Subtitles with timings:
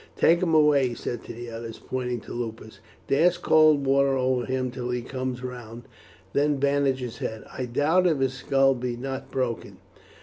[0.17, 2.79] Take him away," he said to the others, pointing to Lupus.
[3.07, 5.83] "Dash cold water over him till he comes round, and
[6.33, 7.43] then bandage his head.
[7.55, 9.77] I doubt if his skull be not broken.